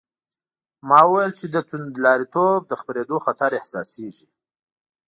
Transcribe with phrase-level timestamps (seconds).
[0.87, 4.27] ما وویل چې د توندلاریتوب د خپرېدو خطر احساسېږي.